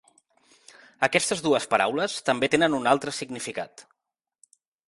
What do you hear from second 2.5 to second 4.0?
tenen un altre significat.